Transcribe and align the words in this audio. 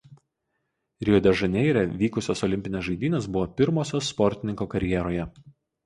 Rio 1.09 1.19
de 1.27 1.33
Žaneire 1.41 1.85
vykusios 2.01 2.43
olimpinės 2.49 2.89
žaidynės 2.91 3.31
buvo 3.37 3.53
pirmosios 3.63 4.13
sportininko 4.15 4.73
karjeroje. 4.77 5.33